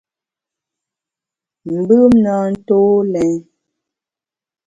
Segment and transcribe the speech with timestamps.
[1.77, 2.77] Mbùm na ntô
[3.13, 3.33] lèn.